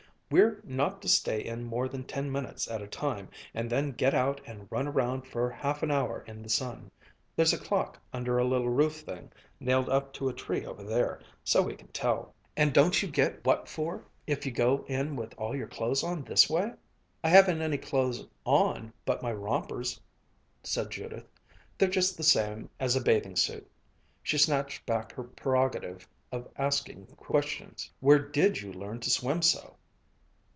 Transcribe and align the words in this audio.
We're 0.33 0.61
not 0.63 1.01
to 1.01 1.09
stay 1.09 1.43
in 1.43 1.65
more 1.65 1.89
than 1.89 2.05
ten 2.05 2.31
minutes 2.31 2.71
at 2.71 2.81
a 2.81 2.87
time, 2.87 3.27
and 3.53 3.69
then 3.69 3.91
get 3.91 4.13
out 4.13 4.39
and 4.47 4.65
run 4.71 4.87
around 4.87 5.23
for 5.27 5.49
half 5.49 5.83
an 5.83 5.91
hour 5.91 6.23
in 6.25 6.41
the 6.41 6.47
sun. 6.47 6.89
There's 7.35 7.51
a 7.51 7.57
clock 7.57 7.99
under 8.13 8.37
a 8.37 8.45
little 8.45 8.69
roof 8.69 9.01
thing, 9.01 9.33
nailed 9.59 9.89
up 9.89 10.13
to 10.13 10.29
a 10.29 10.33
tree 10.33 10.65
over 10.65 10.85
there, 10.85 11.19
so's 11.43 11.65
we 11.65 11.75
can 11.75 11.89
tell." 11.89 12.33
"And 12.55 12.71
don't 12.71 13.01
you 13.01 13.09
get 13.09 13.43
what 13.43 13.67
for, 13.67 14.05
if 14.25 14.45
you 14.45 14.53
go 14.53 14.85
in 14.87 15.17
with 15.17 15.33
all 15.37 15.53
your 15.53 15.67
clothes 15.67 16.01
on 16.01 16.23
this 16.23 16.49
way?" 16.49 16.75
"I 17.25 17.27
haven't 17.27 17.61
any 17.61 17.77
clothes 17.77 18.25
on 18.45 18.93
but 19.03 19.21
my 19.21 19.33
rompers," 19.33 19.99
said 20.63 20.91
Judith. 20.91 21.27
"They're 21.77 21.89
just 21.89 22.15
the 22.15 22.23
same 22.23 22.69
as 22.79 22.95
a 22.95 23.01
bathing 23.01 23.35
suit." 23.35 23.69
She 24.23 24.37
snatched 24.37 24.85
back 24.85 25.11
her 25.11 25.23
prerogative 25.25 26.07
of 26.31 26.47
asking 26.57 27.07
questions. 27.17 27.91
"Where 27.99 28.19
did 28.19 28.61
you 28.61 28.71
learn 28.71 29.01
to 29.01 29.09
swim 29.09 29.41
so?" 29.41 29.75